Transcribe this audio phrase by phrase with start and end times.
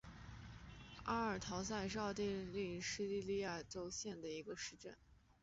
[1.03, 4.97] 阿尔陶塞是奥地利施蒂利亚州利岑县的一个市镇。